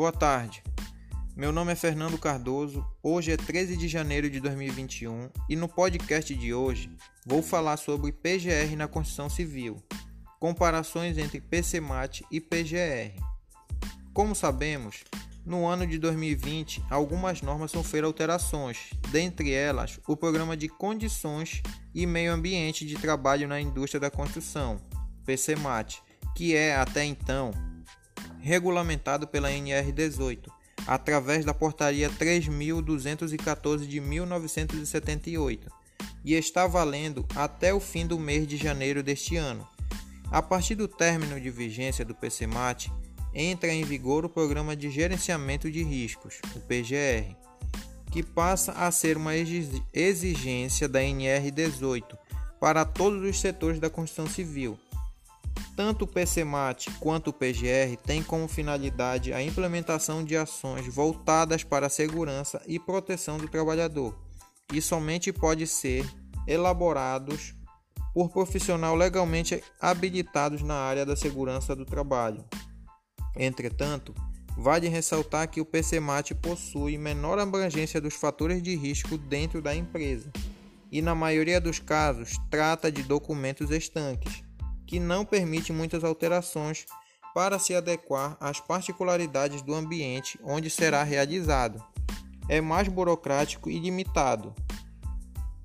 Boa 0.00 0.12
tarde. 0.12 0.62
Meu 1.36 1.52
nome 1.52 1.72
é 1.72 1.74
Fernando 1.74 2.16
Cardoso. 2.16 2.82
Hoje 3.02 3.32
é 3.32 3.36
13 3.36 3.76
de 3.76 3.86
janeiro 3.86 4.30
de 4.30 4.40
2021 4.40 5.28
e 5.46 5.54
no 5.54 5.68
podcast 5.68 6.34
de 6.34 6.54
hoje 6.54 6.90
vou 7.26 7.42
falar 7.42 7.76
sobre 7.76 8.10
PGR 8.10 8.76
na 8.78 8.88
Constituição 8.88 9.28
Civil, 9.28 9.76
comparações 10.38 11.18
entre 11.18 11.38
PCMAT 11.38 12.22
e 12.30 12.40
PGR. 12.40 13.22
Como 14.14 14.34
sabemos, 14.34 15.04
no 15.44 15.66
ano 15.66 15.86
de 15.86 15.98
2020, 15.98 16.82
algumas 16.88 17.42
normas 17.42 17.70
sofreram 17.70 18.08
alterações, 18.08 18.88
dentre 19.10 19.52
elas 19.52 20.00
o 20.08 20.16
Programa 20.16 20.56
de 20.56 20.70
Condições 20.70 21.60
e 21.94 22.06
Meio 22.06 22.32
Ambiente 22.32 22.86
de 22.86 22.94
Trabalho 22.94 23.46
na 23.46 23.60
Indústria 23.60 24.00
da 24.00 24.10
Construção, 24.10 24.80
PCMAT, 25.26 26.00
que 26.34 26.56
é 26.56 26.74
até 26.74 27.04
então 27.04 27.52
regulamentado 28.40 29.26
pela 29.26 29.50
NR18, 29.50 30.48
através 30.86 31.44
da 31.44 31.52
Portaria 31.52 32.08
3214 32.10 33.86
de 33.86 34.00
1978, 34.00 35.70
e 36.24 36.34
está 36.34 36.66
valendo 36.66 37.26
até 37.34 37.72
o 37.72 37.80
fim 37.80 38.06
do 38.06 38.18
mês 38.18 38.46
de 38.46 38.56
janeiro 38.56 39.02
deste 39.02 39.36
ano. 39.36 39.66
A 40.30 40.40
partir 40.40 40.74
do 40.74 40.86
término 40.86 41.40
de 41.40 41.50
vigência 41.50 42.04
do 42.04 42.14
PCMAT, 42.14 42.90
entra 43.34 43.72
em 43.72 43.84
vigor 43.84 44.24
o 44.24 44.28
Programa 44.28 44.76
de 44.76 44.90
Gerenciamento 44.90 45.70
de 45.70 45.82
Riscos, 45.82 46.40
o 46.54 46.60
PGR, 46.60 47.36
que 48.10 48.22
passa 48.22 48.72
a 48.72 48.90
ser 48.90 49.16
uma 49.16 49.32
exigência 49.36 50.88
da 50.88 51.00
NR18 51.00 52.16
para 52.58 52.84
todos 52.84 53.22
os 53.28 53.40
setores 53.40 53.78
da 53.78 53.88
construção 53.88 54.26
civil 54.26 54.78
tanto 55.80 56.04
o 56.04 56.06
PCMAT 56.06 56.90
quanto 57.00 57.28
o 57.28 57.32
PGR 57.32 57.96
têm 58.04 58.22
como 58.22 58.46
finalidade 58.46 59.32
a 59.32 59.42
implementação 59.42 60.22
de 60.22 60.36
ações 60.36 60.86
voltadas 60.86 61.64
para 61.64 61.86
a 61.86 61.88
segurança 61.88 62.60
e 62.66 62.78
proteção 62.78 63.38
do 63.38 63.48
trabalhador 63.48 64.14
e 64.74 64.82
somente 64.82 65.32
pode 65.32 65.66
ser 65.66 66.06
elaborados 66.46 67.54
por 68.12 68.28
profissional 68.28 68.94
legalmente 68.94 69.64
habilitados 69.80 70.60
na 70.60 70.74
área 70.74 71.06
da 71.06 71.16
segurança 71.16 71.74
do 71.74 71.86
trabalho. 71.86 72.44
Entretanto, 73.34 74.14
vale 74.58 74.86
ressaltar 74.86 75.48
que 75.48 75.62
o 75.62 75.64
PCMAT 75.64 76.34
possui 76.34 76.98
menor 76.98 77.38
abrangência 77.38 78.02
dos 78.02 78.12
fatores 78.12 78.62
de 78.62 78.76
risco 78.76 79.16
dentro 79.16 79.62
da 79.62 79.74
empresa 79.74 80.30
e, 80.92 81.00
na 81.00 81.14
maioria 81.14 81.58
dos 81.58 81.78
casos, 81.78 82.36
trata 82.50 82.92
de 82.92 83.02
documentos 83.02 83.70
estanques 83.70 84.49
que 84.90 84.98
não 84.98 85.24
permite 85.24 85.72
muitas 85.72 86.02
alterações 86.02 86.84
para 87.32 87.60
se 87.60 87.72
adequar 87.76 88.36
às 88.40 88.58
particularidades 88.58 89.62
do 89.62 89.72
ambiente 89.72 90.36
onde 90.42 90.68
será 90.68 91.04
realizado. 91.04 91.80
É 92.48 92.60
mais 92.60 92.88
burocrático 92.88 93.70
e 93.70 93.78
limitado, 93.78 94.52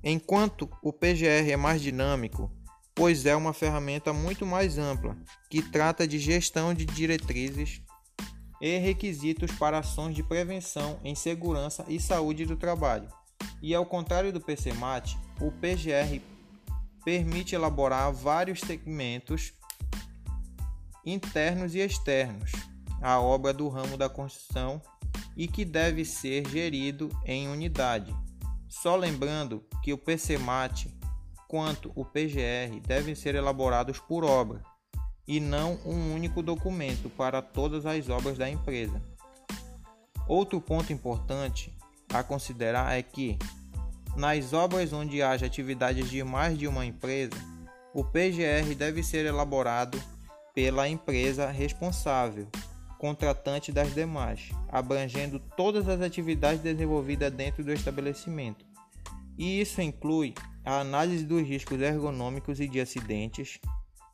enquanto 0.00 0.70
o 0.80 0.92
PGR 0.92 1.50
é 1.50 1.56
mais 1.56 1.82
dinâmico, 1.82 2.52
pois 2.94 3.26
é 3.26 3.34
uma 3.34 3.52
ferramenta 3.52 4.12
muito 4.12 4.46
mais 4.46 4.78
ampla, 4.78 5.16
que 5.50 5.60
trata 5.60 6.06
de 6.06 6.20
gestão 6.20 6.72
de 6.72 6.84
diretrizes 6.84 7.82
e 8.60 8.78
requisitos 8.78 9.50
para 9.50 9.80
ações 9.80 10.14
de 10.14 10.22
prevenção 10.22 11.00
em 11.02 11.16
segurança 11.16 11.84
e 11.88 11.98
saúde 11.98 12.46
do 12.46 12.56
trabalho. 12.56 13.08
E 13.60 13.74
ao 13.74 13.84
contrário 13.84 14.32
do 14.32 14.40
PCMAT, 14.40 15.18
o 15.40 15.50
PGR 15.50 16.35
permite 17.06 17.54
elaborar 17.54 18.12
vários 18.12 18.58
segmentos 18.58 19.52
internos 21.04 21.72
e 21.72 21.78
externos 21.78 22.50
à 23.00 23.20
obra 23.20 23.52
do 23.52 23.68
ramo 23.68 23.96
da 23.96 24.08
construção 24.08 24.82
e 25.36 25.46
que 25.46 25.64
deve 25.64 26.04
ser 26.04 26.48
gerido 26.48 27.08
em 27.24 27.46
unidade. 27.46 28.12
Só 28.68 28.96
lembrando 28.96 29.64
que 29.84 29.92
o 29.92 29.98
PCMAT 29.98 30.88
quanto 31.46 31.92
o 31.94 32.04
PGR 32.04 32.80
devem 32.84 33.14
ser 33.14 33.36
elaborados 33.36 34.00
por 34.00 34.24
obra 34.24 34.60
e 35.28 35.38
não 35.38 35.78
um 35.86 36.12
único 36.12 36.42
documento 36.42 37.08
para 37.08 37.40
todas 37.40 37.86
as 37.86 38.08
obras 38.08 38.36
da 38.36 38.50
empresa. 38.50 39.00
Outro 40.26 40.60
ponto 40.60 40.92
importante 40.92 41.72
a 42.12 42.24
considerar 42.24 42.98
é 42.98 43.02
que 43.04 43.38
nas 44.16 44.54
obras 44.54 44.92
onde 44.94 45.22
haja 45.22 45.44
atividades 45.44 46.08
de 46.08 46.24
mais 46.24 46.58
de 46.58 46.66
uma 46.66 46.86
empresa, 46.86 47.36
o 47.92 48.02
PGR 48.02 48.74
deve 48.74 49.02
ser 49.02 49.26
elaborado 49.26 50.02
pela 50.54 50.88
empresa 50.88 51.50
responsável, 51.50 52.48
contratante 52.98 53.70
das 53.70 53.94
demais, 53.94 54.48
abrangendo 54.68 55.38
todas 55.38 55.86
as 55.86 56.00
atividades 56.00 56.62
desenvolvidas 56.62 57.30
dentro 57.30 57.62
do 57.62 57.72
estabelecimento. 57.72 58.64
E 59.36 59.60
isso 59.60 59.82
inclui 59.82 60.32
a 60.64 60.80
análise 60.80 61.24
dos 61.24 61.46
riscos 61.46 61.78
ergonômicos 61.78 62.58
e 62.58 62.66
de 62.66 62.80
acidentes, 62.80 63.60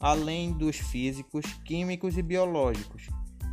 além 0.01 0.53
dos 0.53 0.77
físicos, 0.77 1.47
químicos 1.65 2.19
e 2.19 2.23
biológicos, 2.23 3.07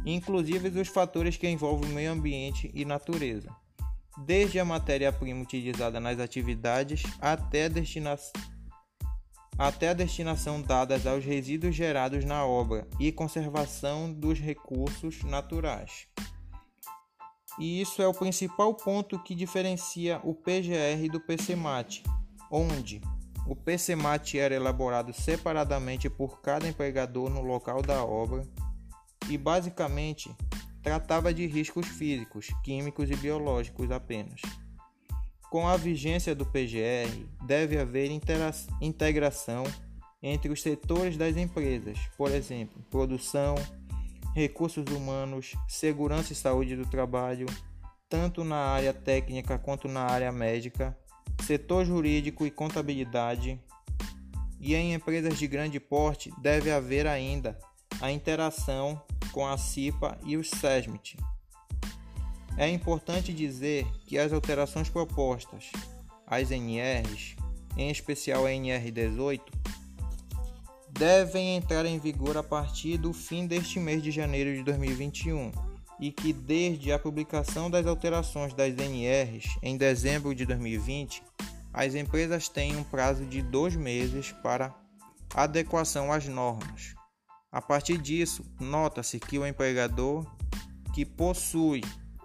inclusive 0.03 0.79
os 0.79 0.87
fatores 0.87 1.37
que 1.37 1.47
envolvem 1.47 1.91
o 1.91 1.93
meio 1.93 2.11
ambiente 2.11 2.71
e 2.73 2.83
natureza 2.85 3.55
desde 4.25 4.59
a 4.59 4.65
matéria-prima 4.65 5.41
utilizada 5.41 5.99
nas 5.99 6.19
atividades 6.19 7.03
até 7.19 7.65
a, 7.65 7.69
destina... 7.69 8.15
até 9.57 9.89
a 9.89 9.93
destinação 9.93 10.61
dadas 10.61 11.07
aos 11.07 11.23
resíduos 11.23 11.75
gerados 11.75 12.25
na 12.25 12.45
obra 12.45 12.87
e 12.99 13.11
conservação 13.11 14.11
dos 14.11 14.39
recursos 14.39 15.23
naturais. 15.23 16.07
E 17.57 17.81
isso 17.81 18.01
é 18.01 18.07
o 18.07 18.13
principal 18.13 18.73
ponto 18.73 19.21
que 19.21 19.35
diferencia 19.35 20.21
o 20.23 20.33
PGR 20.33 21.11
do 21.11 21.19
PCMAT, 21.19 22.03
onde 22.49 23.01
o 23.45 23.55
PCMAT 23.55 24.35
era 24.35 24.55
elaborado 24.55 25.11
separadamente 25.11 26.09
por 26.09 26.39
cada 26.41 26.67
empregador 26.67 27.29
no 27.29 27.41
local 27.41 27.81
da 27.81 28.03
obra 28.03 28.47
e 29.27 29.37
basicamente 29.37 30.33
tratava 30.89 31.31
de 31.31 31.45
riscos 31.45 31.87
físicos, 31.87 32.47
químicos 32.63 33.11
e 33.11 33.15
biológicos 33.15 33.91
apenas. 33.91 34.41
Com 35.51 35.67
a 35.67 35.77
vigência 35.77 36.33
do 36.33 36.47
PGR, 36.47 37.27
deve 37.45 37.77
haver 37.77 38.09
integração 38.81 39.63
entre 40.21 40.51
os 40.51 40.63
setores 40.63 41.15
das 41.15 41.37
empresas, 41.37 41.99
por 42.17 42.31
exemplo, 42.31 42.83
produção, 42.89 43.53
recursos 44.33 44.85
humanos, 44.87 45.53
segurança 45.67 46.33
e 46.33 46.35
saúde 46.35 46.75
do 46.75 46.87
trabalho, 46.87 47.45
tanto 48.09 48.43
na 48.43 48.57
área 48.57 48.93
técnica 48.93 49.59
quanto 49.59 49.87
na 49.87 50.01
área 50.01 50.31
médica, 50.31 50.97
setor 51.45 51.85
jurídico 51.85 52.47
e 52.47 52.51
contabilidade. 52.51 53.59
E 54.59 54.73
em 54.73 54.95
empresas 54.95 55.37
de 55.37 55.47
grande 55.47 55.79
porte 55.79 56.31
deve 56.41 56.71
haver 56.71 57.05
ainda 57.05 57.57
a 58.01 58.11
interação 58.11 58.99
com 59.31 59.45
a 59.47 59.57
CIPA 59.57 60.17
e 60.23 60.37
o 60.37 60.43
SESMIT. 60.43 61.17
É 62.57 62.67
importante 62.67 63.33
dizer 63.33 63.87
que 64.05 64.17
as 64.17 64.33
alterações 64.33 64.89
propostas 64.89 65.71
às 66.27 66.51
NRs, 66.51 67.35
em 67.77 67.89
especial 67.89 68.45
a 68.45 68.49
NR18, 68.49 69.41
devem 70.89 71.55
entrar 71.55 71.85
em 71.85 71.97
vigor 71.97 72.35
a 72.35 72.43
partir 72.43 72.97
do 72.97 73.13
fim 73.13 73.47
deste 73.47 73.79
mês 73.79 74.03
de 74.03 74.11
janeiro 74.11 74.53
de 74.53 74.63
2021 74.63 75.51
e 75.99 76.11
que 76.11 76.33
desde 76.33 76.91
a 76.91 76.99
publicação 76.99 77.69
das 77.69 77.85
alterações 77.85 78.53
das 78.53 78.77
NRs 78.77 79.57
em 79.61 79.77
dezembro 79.77 80.35
de 80.35 80.45
2020, 80.45 81.23
as 81.73 81.95
empresas 81.95 82.49
têm 82.49 82.75
um 82.75 82.83
prazo 82.83 83.25
de 83.25 83.41
dois 83.41 83.75
meses 83.75 84.31
para 84.43 84.73
adequação 85.33 86.11
às 86.11 86.25
normas. 86.25 86.98
A 87.51 87.61
partir 87.61 87.97
disso, 87.97 88.45
nota-se 88.59 89.19
que 89.19 89.39
o 89.39 89.45
empregador 89.45 90.25
que 90.93 91.03
possui 91.03 91.81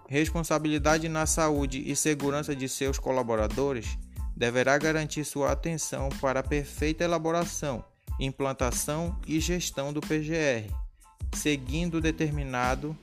responsabilidade 0.07 1.09
na 1.09 1.25
saúde 1.25 1.83
e 1.89 1.95
segurança 1.95 2.55
de 2.55 2.69
seus 2.69 2.99
colaboradores 2.99 3.97
deverá 4.35 4.77
garantir 4.77 5.23
sua 5.25 5.51
atenção 5.51 6.09
para 6.21 6.41
a 6.41 6.43
perfeita 6.43 7.03
elaboração, 7.03 7.83
implantação 8.19 9.19
e 9.25 9.39
gestão 9.39 9.91
do 9.91 10.01
PGR, 10.01 10.71
seguindo 11.33 11.95
o 11.95 12.01
determinado 12.01 12.95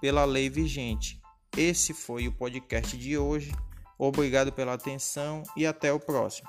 pela 0.00 0.24
lei 0.24 0.50
vigente. 0.50 1.20
Esse 1.56 1.94
foi 1.94 2.26
o 2.26 2.32
podcast 2.32 2.96
de 2.96 3.16
hoje. 3.16 3.52
Obrigado 3.96 4.52
pela 4.52 4.74
atenção 4.74 5.44
e 5.56 5.64
até 5.64 5.92
o 5.92 6.00
próximo. 6.00 6.48